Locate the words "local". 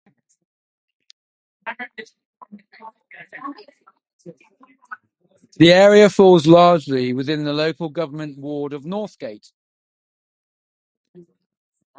7.53-7.89